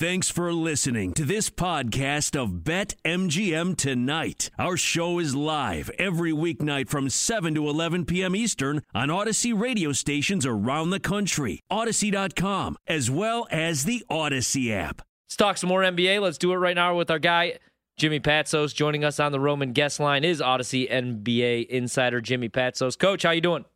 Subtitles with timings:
[0.00, 4.48] Thanks for listening to this podcast of Bet MGM Tonight.
[4.58, 8.34] Our show is live every weeknight from 7 to 11 p.m.
[8.34, 15.02] Eastern on Audacy radio stations around the country, Audacy.com, as well as the Audacy app.
[15.26, 16.22] Let's talk some more NBA.
[16.22, 17.58] Let's do it right now with our guy,
[17.98, 18.74] Jimmy Patsos.
[18.74, 22.98] Joining us on the Roman guest line is Audacy NBA insider Jimmy Patsos.
[22.98, 23.66] Coach, how you doing?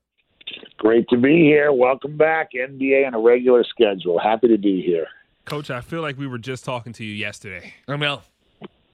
[0.79, 1.71] Great to be here.
[1.71, 4.19] Welcome back, NBA on a regular schedule.
[4.19, 5.07] Happy to be here.
[5.45, 7.75] Coach, I feel like we were just talking to you yesterday.
[7.87, 8.19] I mean,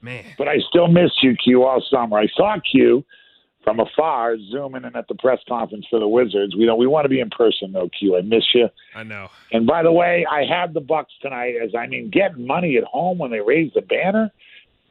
[0.02, 0.24] Man.
[0.38, 2.18] But I still miss you, Q, all summer.
[2.18, 3.04] I saw Q
[3.62, 6.56] from afar, zooming in at the press conference for the Wizards.
[6.56, 6.78] We don't.
[6.78, 8.16] We want to be in person, though, Q.
[8.16, 8.68] I miss you.
[8.94, 9.28] I know.
[9.52, 11.54] And by the way, I had the Bucks tonight.
[11.62, 14.30] As I mean, getting money at home when they raised the banner.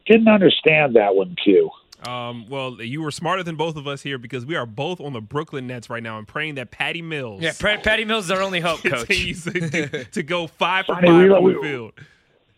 [0.05, 1.69] Didn't understand that one, Q.
[2.07, 5.11] Um, well, you were smarter than both of us here because we are both on
[5.13, 8.31] the Brooklyn Nets right now and praying that Patty Mills yeah, Pat- Patty Mills is
[8.31, 9.07] our only hope, Coach.
[9.07, 11.91] to, to go five for Funny, five we from love- the field.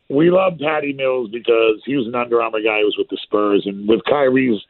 [0.09, 3.17] we love Patty Mills because he was an Under Armour guy who was with the
[3.23, 4.61] Spurs, and with Kyrie's,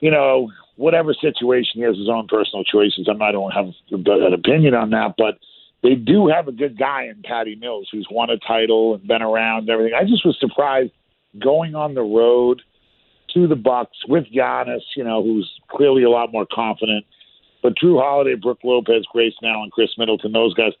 [0.00, 3.08] you know, whatever situation he has his own personal choices.
[3.10, 5.38] I'm not I don't have an opinion on that, but
[5.82, 9.22] they do have a good guy in Patty Mills who's won a title and been
[9.22, 9.94] around and everything.
[9.98, 10.92] I just was surprised
[11.40, 12.62] going on the road
[13.34, 17.04] to the Bucks with Giannis, you know, who's clearly a lot more confident.
[17.62, 20.72] But Jrue Holiday, Brook Lopez, Grace Now, and Khris Middleton, those guys.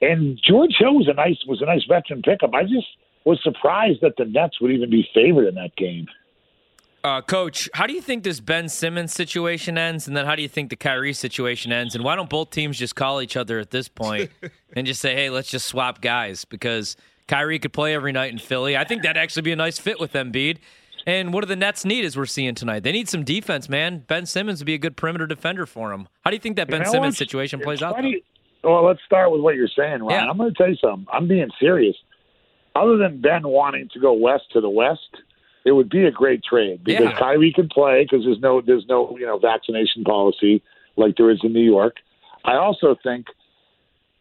[0.00, 2.52] And George Hill was a nice was a nice veteran pickup.
[2.52, 2.86] I just
[3.24, 6.06] was surprised that the Nets would even be favored in that game.
[7.02, 10.40] Uh, Coach, how do you think this Ben Simmons situation ends, and then how do
[10.40, 11.94] you think the Kyrie situation ends?
[11.94, 14.30] And why don't both teams just call each other at this point
[14.74, 16.44] and just say, "Hey, let's just swap guys"?
[16.44, 16.96] Because
[17.28, 18.76] Kyrie could play every night in Philly.
[18.76, 20.58] I think that'd actually be a nice fit with Embiid.
[21.06, 22.82] And what do the Nets need, as we're seeing tonight?
[22.82, 24.04] They need some defense, man.
[24.06, 26.08] Ben Simmons would be a good perimeter defender for them.
[26.24, 27.96] How do you think that Ben You know Simmons situation plays out?
[28.62, 30.24] Well, let's start with what you're saying, Ryan.
[30.24, 30.30] Yeah.
[30.30, 31.06] I'm going to tell you something.
[31.12, 31.94] I'm being serious.
[32.74, 35.00] Other than Ben wanting to go west to the west,
[35.64, 37.18] it would be a great trade because Yeah.
[37.18, 40.62] Kyrie can play because there's no there's no you know vaccination policy
[40.96, 41.96] like there is in New York.
[42.44, 43.26] I also think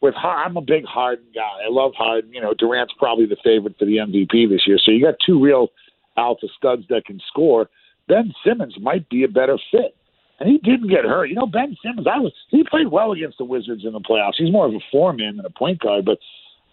[0.01, 1.41] with I'm a big Harden guy.
[1.65, 2.31] I love Harden.
[2.33, 4.77] You know, Durant's probably the favorite for the MVP this year.
[4.83, 5.69] So you got two real
[6.17, 7.69] alpha studs that can score.
[8.07, 9.95] Ben Simmons might be a better fit.
[10.39, 11.25] And he didn't get hurt.
[11.29, 14.33] You know, Ben Simmons, I was he played well against the Wizards in the playoffs.
[14.37, 16.17] He's more of a foreman than a point guard, but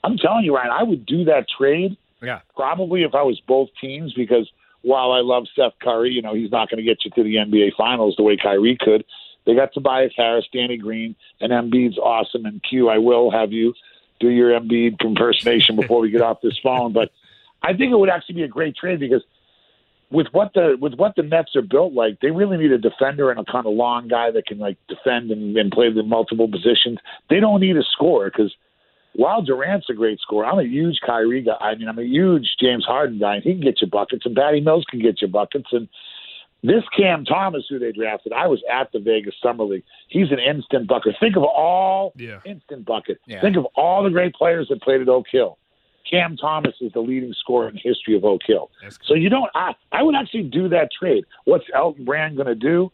[0.03, 2.41] I'm telling you, Ryan, I would do that trade Yeah.
[2.57, 4.51] probably if I was both teams because
[4.83, 7.37] while I love Seth Curry, you know, he's not going to get you to the
[7.37, 9.05] NBA Finals the way Kyrie could.
[9.45, 12.47] They got Tobias Harris, Danny Green, and Embiid's awesome.
[12.47, 13.75] And Q, I will have you
[14.21, 16.93] do your Embiid impersonation before we get off this phone.
[16.93, 17.11] But
[17.71, 19.23] I think it would actually be a great trade because
[20.11, 23.31] with what the with what the Nets are built like, they really need a defender
[23.31, 26.49] and a kind of long guy that can like defend and, and play the multiple
[26.51, 26.99] positions.
[27.29, 28.53] They don't need a scorer because
[29.15, 31.57] while Durant's a great scorer, I'm a huge Kyrie guy.
[31.61, 33.37] I mean, I'm a huge James Harden guy.
[33.37, 35.67] And he can get you buckets, and Patty Mills can get you buckets.
[35.73, 35.89] And
[36.63, 39.83] this Cam Thomas, who they drafted, I was at the Vegas Summer League.
[40.09, 41.17] He's an instant bucket.
[41.19, 42.39] Think of all Yeah.
[42.45, 43.19] instant bucket.
[43.27, 43.41] Yeah.
[43.41, 45.57] Think of all the great players that played at Oak Hill.
[46.11, 48.71] Cam Thomas is the leading scorer in the history of Oak Hill.
[49.07, 49.51] So you don't.
[49.55, 51.25] I, I would actually do that trade.
[51.45, 52.91] What's Elton Brand going to do?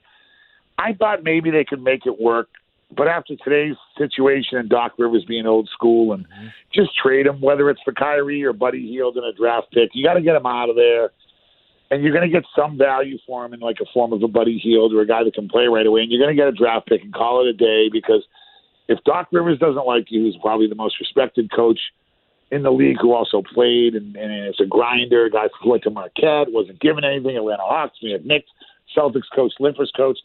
[0.78, 2.48] I thought maybe they could make it work,
[2.94, 6.48] but after today's situation and Doc Rivers being old school and mm-hmm.
[6.74, 10.04] just trade him, whether it's for Kyrie or Buddy Hield in a draft pick, you
[10.04, 11.10] got to get him out of there.
[11.88, 14.28] And you're going to get some value for him in like a form of a
[14.28, 16.02] Buddy Hield or a guy that can play right away.
[16.02, 18.26] And you're going to get a draft pick and call it a day because
[18.88, 21.78] if Doc Rivers doesn't like you, who's probably the most respected coach
[22.50, 26.52] in the league who also played and, and is a grinder, guys went to Marquette,
[26.52, 28.48] wasn't given anything, Atlanta Hawks, we had Knicks,
[28.96, 30.18] Celtics coach, Clippers coach.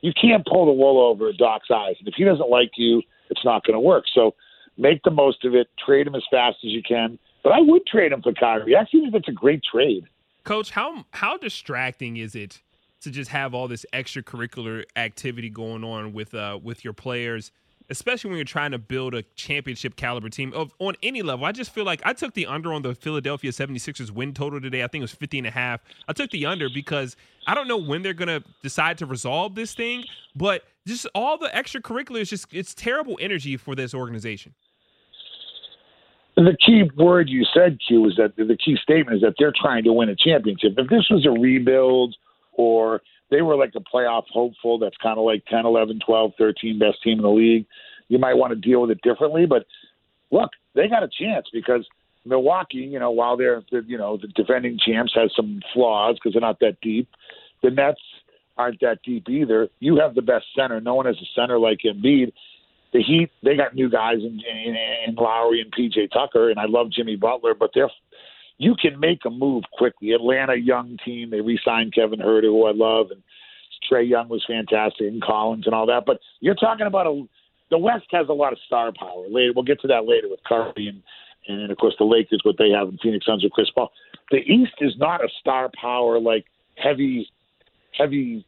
[0.00, 1.96] You can't pull the wool over Doc's eyes.
[1.98, 4.04] And if he doesn't like you, it's not going to work.
[4.12, 4.34] So
[4.76, 7.18] make the most of it, trade him as fast as you can.
[7.42, 8.76] But I would trade him for Kyrie.
[8.76, 10.04] I actually think it's a great trade.
[10.44, 12.62] Coach, how how distracting is it
[13.00, 17.52] to just have all this extracurricular activity going on with uh with your players,
[17.90, 21.44] especially when you're trying to build a championship caliber team of on any level?
[21.44, 24.82] I just feel like I took the under on the Philadelphia 76ers win total today.
[24.82, 25.80] I think it was 50 and a half.
[26.06, 27.16] I took the under because
[27.46, 30.04] I don't know when they're going to decide to resolve this thing,
[30.36, 34.54] but just all the extracurriculars just it's terrible energy for this organization.
[36.36, 39.82] The key word you said, Q, is that the key statement is that they're trying
[39.84, 40.74] to win a championship.
[40.78, 42.14] If this was a rebuild
[42.52, 46.78] or they were like a playoff hopeful that's kind of like 10, 11, 12, 13
[46.78, 47.66] best team in the league,
[48.08, 49.46] you might want to deal with it differently.
[49.46, 49.66] But
[50.30, 51.86] look, they got a chance because
[52.24, 56.32] Milwaukee, you know, while they're, the, you know, the defending champs has some flaws because
[56.32, 57.08] they're not that deep.
[57.62, 58.00] The Nets
[58.56, 59.68] aren't that deep either.
[59.80, 60.80] You have the best center.
[60.80, 62.32] No one has a center like Embiid.
[62.92, 64.76] the Heat, they got new guys in, in,
[65.06, 67.90] in Lowry and PJ Tucker, and I love Jimmy Butler, but they're
[68.58, 70.12] you can make a move quickly.
[70.12, 73.22] Atlanta, young team, they re-signed Kevin Huerter, who I love, and
[73.90, 76.02] Trae Young was fantastic, and Collins and all that.
[76.04, 77.24] But you're talking about a
[77.70, 79.26] the West has a lot of star power.
[79.28, 81.02] Later, we'll get to that later with Curry and
[81.46, 83.90] and of course the Lakers, what they have in Phoenix Suns with Chris Paul.
[84.30, 86.44] The East is not a star power like
[86.76, 87.28] heavy,
[87.96, 88.44] heavy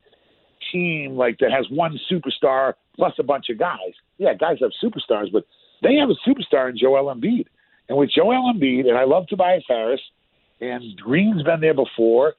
[0.72, 3.92] team like that has one superstar plus a bunch of guys.
[4.18, 5.44] Yeah, guys have superstars, but
[5.82, 7.46] they have a superstar in Joel Embiid.
[7.90, 10.00] And with Joel Embiid, and I love Tobias Harris,
[10.60, 12.34] and Green's been there before,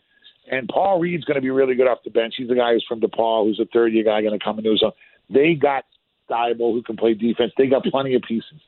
[0.50, 2.36] and Paul Reed's going to be really good off the bench.
[2.38, 4.72] He's the guy who's from DePaul, who's a third year guy going to come into
[4.72, 4.94] his own.
[5.30, 5.84] They got
[6.30, 7.52] Thybulle who can play defense.
[7.58, 8.62] They got plenty of pieces.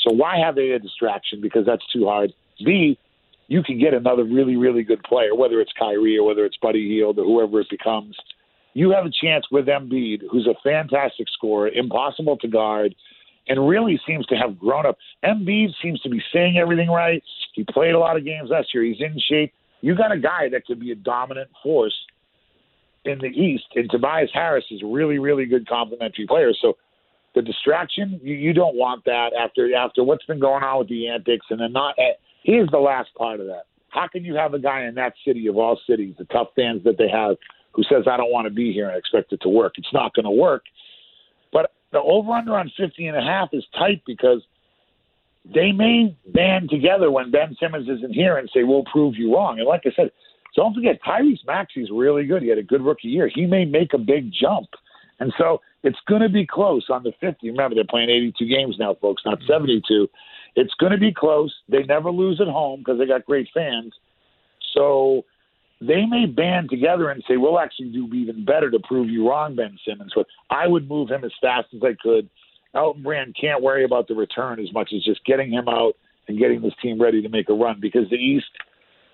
[0.00, 1.40] So why have they a distraction?
[1.40, 2.32] Because that's too hard.
[2.64, 2.98] B,
[3.46, 6.88] you can get another really, really good player, whether it's Kyrie or whether it's Buddy
[6.88, 8.16] Hield or whoever it becomes.
[8.74, 12.96] You have a chance with Embiid, who's a fantastic scorer, impossible to guard,
[13.48, 14.96] and really seems to have grown up.
[15.24, 17.22] Embiid seems to be saying everything right.
[17.54, 18.84] He played a lot of games last year.
[18.84, 19.52] He's in shape.
[19.80, 21.94] You got a guy that could be a dominant force
[23.04, 26.52] in the East, and Tobias Harris is really, really good complementary player.
[26.60, 26.76] So
[27.34, 31.08] the distraction, you, you don't want that after after what's been going on with the
[31.08, 31.94] antics, and then not.
[31.98, 33.64] Eh, here's the last part of that.
[33.90, 36.82] How can you have a guy in that city of all cities, the tough fans
[36.84, 37.36] that they have,
[37.72, 39.74] who says I don't want to be here and expect it to work?
[39.76, 40.64] It's not going to work.
[41.92, 44.42] The over under on 50 and a half is tight because
[45.54, 49.58] they may band together when Ben Simmons isn't here and say we'll prove you wrong.
[49.58, 50.10] And like I said,
[50.56, 52.42] don't forget Tyrese Maxey's really good.
[52.42, 53.30] He had a good rookie year.
[53.32, 54.68] He may make a big jump.
[55.20, 57.50] And so it's going to be close on the 50.
[57.50, 59.52] Remember, they're playing 82 games now, folks, not mm-hmm.
[59.52, 60.08] 72.
[60.56, 61.54] It's going to be close.
[61.68, 63.92] They never lose at home because they got great fans.
[64.74, 65.24] So
[65.80, 69.54] they may band together and say, we'll actually do even better to prove you wrong,
[69.56, 70.12] Ben Simmons.
[70.14, 72.28] But I would move him as fast as I could.
[72.74, 75.92] Elton Brand can't worry about the return as much as just getting him out
[76.28, 78.46] and getting this team ready to make a run because the East–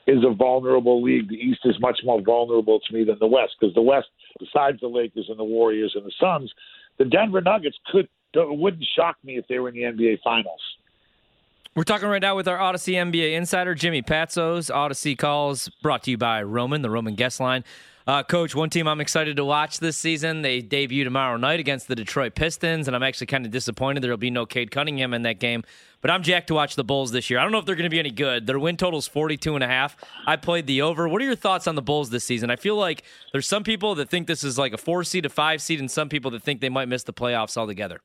[0.06, 1.28] is a vulnerable league.
[1.28, 4.80] The East is much more vulnerable to me than the West because the West, besides
[4.80, 6.52] the Lakers and the Warriors and the Suns,
[6.98, 10.60] the Denver Nuggets could it wouldn't shock me if they were in the NBA Finals.
[11.74, 14.70] We're talking right now with our Audacy NBA insider, Jimmy Patsos.
[14.70, 17.64] Audacy calls brought to you by Roman, the Roman guest line.
[18.06, 20.42] Uh, Coach, one team I'm excited to watch this season.
[20.42, 24.19] They debut tomorrow night against the Detroit Pistons, and I'm actually kind of disappointed there'll
[24.19, 25.64] be no Cade Cunningham in that game.
[26.02, 27.38] But I'm jacked to watch the Bulls this year.
[27.38, 28.46] I don't know if they're going to be any good.
[28.46, 29.96] Their win total is 42 and a half.
[30.26, 31.08] I played the over.
[31.08, 32.50] What are your thoughts on the Bulls this season?
[32.50, 33.02] I feel like
[33.32, 35.90] there's some people that think this is like a four seed, a five seed, and
[35.90, 38.02] some people that think they might miss the playoffs altogether.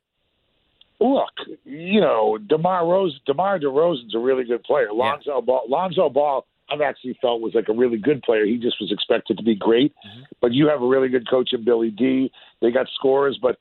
[1.00, 1.32] Look,
[1.64, 4.88] you know, DeMar Rose, DeMar DeRozan's a really good player.
[4.92, 5.42] Lonzo yeah.
[5.42, 8.46] Ball, Lonzo Ball I've actually felt was like a really good player.
[8.46, 9.94] He just was expected to be great.
[10.06, 10.24] Mm-hmm.
[10.42, 12.32] But you have a really good coach in Billy D.
[12.62, 13.58] They got scorers, but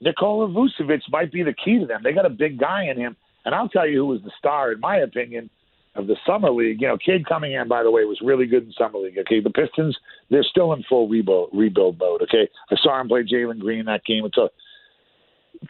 [0.00, 2.00] Nikola Vucevic might be the key to them.
[2.02, 3.16] They got a big guy in him.
[3.44, 5.50] And I'll tell you who was the star, in my opinion,
[5.96, 6.80] of the summer league.
[6.80, 9.18] You know, Cade Cunningham, by the way, was really good in summer league.
[9.18, 9.96] Okay, the Pistons,
[10.30, 12.22] they're still in full rebuild rebuild mode.
[12.22, 14.24] Okay, I saw him play Jalen Green that game.
[14.24, 14.48] It's a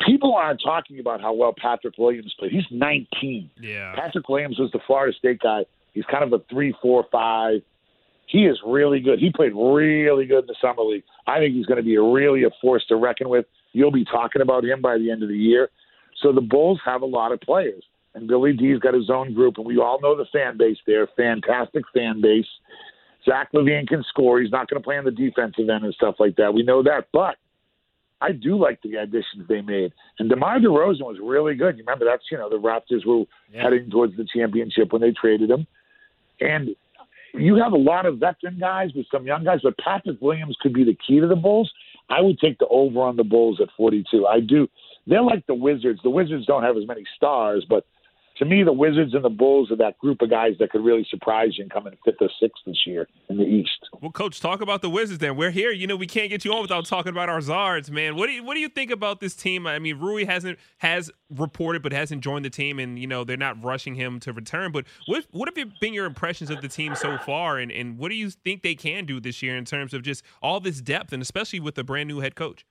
[0.06, 2.52] people aren't talking about how well Patrick Williams played.
[2.52, 3.50] He's 19.
[3.60, 3.94] Yeah.
[3.94, 5.64] Patrick Williams was the Florida State guy
[5.94, 7.62] He's kind of a three, four, five.
[8.26, 9.20] He is really good.
[9.20, 11.04] He played really good in the summer league.
[11.26, 13.46] I think he's going to be a really a force to reckon with.
[13.72, 15.70] You'll be talking about him by the end of the year.
[16.20, 17.84] So the Bulls have a lot of players,
[18.14, 21.08] and Billy D's got his own group, and we all know the fan base there.
[21.16, 22.46] Fantastic fan base.
[23.24, 24.40] Zach LaVine can score.
[24.40, 26.54] He's not going to play on the defensive end and stuff like that.
[26.54, 27.36] We know that, but
[28.24, 29.92] I do like the additions they made.
[30.18, 31.76] And DeMar DeRozan was really good.
[31.76, 33.62] You remember that's you know the Raptors were yeah.
[33.62, 35.66] heading towards the championship when they traded him.
[36.40, 36.70] And
[37.34, 40.72] you have a lot of veteran guys with some young guys, but Patrick Williams could
[40.72, 41.70] be the key to the Bulls.
[42.08, 44.26] I would take the over on the Bulls at 42.
[44.26, 44.68] I do.
[45.06, 46.00] They're like the Wizards.
[46.02, 47.84] The Wizards don't have as many stars, but
[48.36, 51.06] to me, the Wizards and the Bulls are that group of guys that could really
[51.08, 53.70] surprise you and come in fifth or sixth this year in the East.
[54.00, 55.20] Well, Coach, talk about the Wizards.
[55.20, 55.70] Then we're here.
[55.70, 58.16] You know, we can't get you on without talking about our Zards, man.
[58.16, 59.68] What do you What do you think about this team?
[59.68, 63.36] I mean, Rui hasn't has reported, but hasn't joined the team, and you know they're
[63.36, 64.72] not rushing him to return.
[64.72, 68.08] But what what have been your impressions of the team so far, and and what
[68.08, 71.12] do you think they can do this year in terms of just all this depth,
[71.12, 72.66] and especially with the brand new head coach?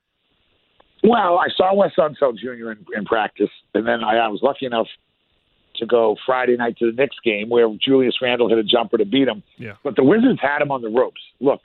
[1.04, 2.72] Well, I saw Wes Unseld Jr.
[2.72, 4.88] in, in practice, and then I, I was lucky enough
[5.76, 9.06] to go Friday night to the Knicks game where Julius Randle hit a jumper to
[9.06, 9.44] beat him.
[9.58, 9.74] Yeah.
[9.84, 11.22] But the Wizards had him on the ropes.
[11.40, 11.62] Look,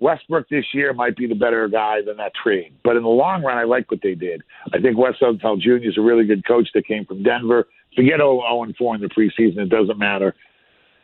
[0.00, 2.72] Westbrook this year might be the better guy than that trade.
[2.84, 4.42] But in the long run, I like what they did.
[4.72, 5.88] I think Wes Unseld Jr.
[5.88, 7.66] is a really good coach that came from Denver.
[7.96, 8.42] Forget 0
[8.78, 9.58] 4 in the preseason.
[9.58, 10.34] It doesn't matter.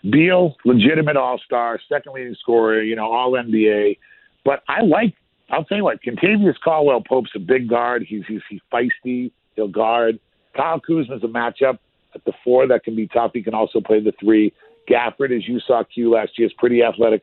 [0.08, 3.98] Beal, legitimate all star, second leading scorer, you know, all NBA.
[4.44, 5.14] But I like,
[5.50, 8.04] I'll tell you what, Kentavious Caldwell Pope's a big guard.
[8.06, 9.32] He's, he's, he's feisty.
[9.56, 10.20] He'll guard.
[10.54, 11.78] Kyle Kuzma's a matchup
[12.14, 13.32] at the four that can be tough.
[13.34, 14.52] He can also play the three.
[14.88, 17.22] Gafford, as you saw Q last year, is pretty athletic.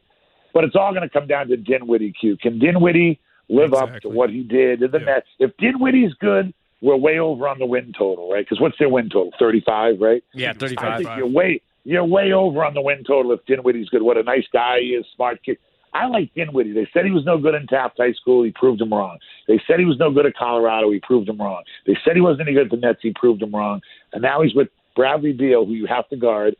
[0.53, 2.37] But it's all going to come down to Dinwiddie Q.
[2.37, 3.19] Can Dinwiddie
[3.49, 5.05] live up to what he did in the Yeah.
[5.05, 5.23] net?
[5.39, 8.43] If Dinwiddie's good, we're way over on the win total, right?
[8.43, 9.31] Because what's their win total?
[9.37, 10.23] Thirty-five, right?
[10.33, 10.83] Yeah, 35.
[10.83, 11.05] I 35.
[11.05, 14.01] think you're way you're way over on the win total if Dinwiddie's good.
[14.01, 15.57] What a nice guy he is, smart kid.
[15.93, 16.71] I like Dinwiddie.
[16.71, 18.43] They said he was no good in Taft High School.
[18.43, 19.17] He proved them wrong.
[19.47, 20.89] They said he was no good at Colorado.
[20.89, 21.63] He proved them wrong.
[21.85, 22.99] They said he wasn't any good at the Nets.
[23.01, 23.81] He proved them wrong.
[24.13, 26.55] And now he's with Bradley Beal, who you have to guard.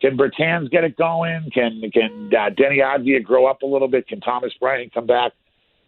[0.00, 1.48] Can Bertans get it going?
[1.54, 4.08] Can can uh, Deni Avdija grow up a little bit?
[4.08, 5.32] Can Thomas Bryant come back?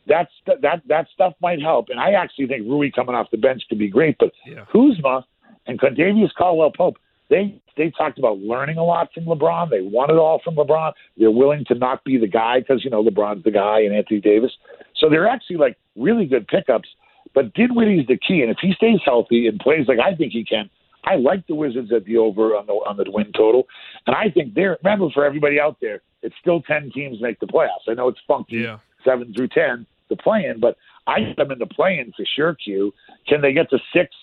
[0.06, 1.86] That's that that stuff might help.
[1.88, 4.16] And I actually think Rui coming off the bench could be great.
[4.18, 4.64] But Yeah.
[4.72, 5.26] Kuzma
[5.66, 6.96] and Kentavious Caldwell Pope,
[7.28, 9.70] they they talked about learning a lot from LeBron.
[9.70, 10.92] They want it all from LeBron.
[11.16, 14.20] They're willing to not be the guy because you know LeBron's the guy and Anthony
[14.20, 14.52] Davis.
[14.96, 16.88] So they're actually like really good pickups.
[17.34, 20.44] But Dinwiddie's the key, and if he stays healthy and plays like I think he
[20.44, 20.70] can,
[21.06, 23.66] I like the Wizards at the over on the on the win total,
[24.06, 27.46] and I think they're remember for everybody out there, it's still ten teams make the
[27.46, 27.88] playoffs.
[27.88, 28.78] I know it's funky Yeah.
[29.04, 32.54] seven through ten the play-in, but I get them in the play-in for sure.
[32.54, 32.92] Q
[33.26, 34.14] can they get to six,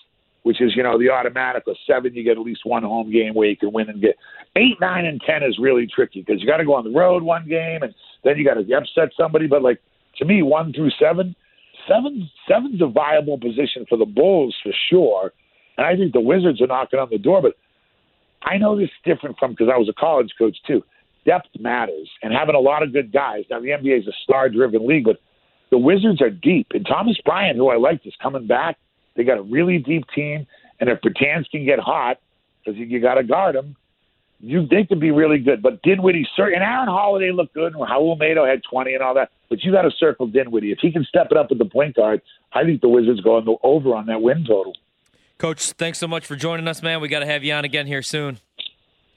[0.42, 3.34] which is you know the automatic, or seven you get at least one home game
[3.34, 4.16] where you can win and get
[4.56, 7.22] eight, nine, and ten is really tricky because you got to go on the road
[7.22, 9.46] one game and then you got to upset somebody.
[9.46, 9.80] But like
[10.18, 11.34] to me, one through seven,
[11.88, 15.32] seven seven's a viable position for the Bulls for sure.
[15.76, 17.54] And I think the Wizards are knocking on the door, but
[18.42, 20.82] I know this is different from because I was a college coach too.
[21.24, 23.44] Depth matters, and having a lot of good guys.
[23.48, 25.20] Now the NBA is a star-driven league, but
[25.70, 28.76] the Wizards are deep, and Thomas Bryant, who I liked, is coming back.
[29.16, 30.46] They got a really deep team,
[30.80, 32.18] and if Bertans can get hot,
[32.64, 33.76] because you, you got to guard him,
[34.40, 35.62] you they could be really good.
[35.62, 39.14] But Dinwiddie, cer- and Aaron Holiday looked good, and Raul Neto had 20 and all
[39.14, 39.30] that.
[39.48, 40.72] But you got to circle Dinwiddie.
[40.72, 42.20] If he can step it up at the point guard,
[42.52, 44.74] I think the Wizards go on the over on that win total.
[45.42, 47.00] Coach, thanks so much for joining us, man.
[47.00, 48.38] We got to have you on again here soon.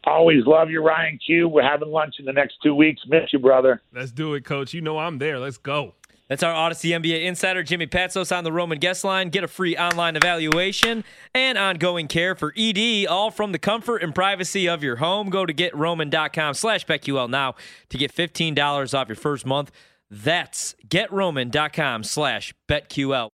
[0.06, 1.48] Always love you, Ryan Q.
[1.48, 3.00] We're having lunch in the next two weeks.
[3.08, 3.80] Miss you, brother.
[3.94, 4.74] Let's do it, coach.
[4.74, 5.38] You know I'm there.
[5.38, 5.94] Let's go.
[6.28, 9.30] That's our Audacy NBA insider, Jimmy Patsos, on the Roman guest line.
[9.30, 11.04] Get a free online evaluation
[11.36, 15.30] and ongoing care for ED, all from the comfort and privacy of your home.
[15.30, 17.54] Go to getroman.com slash BetQL now
[17.90, 19.72] to get $15 off your first month.
[20.10, 23.30] That's getroman.com slash BetQL.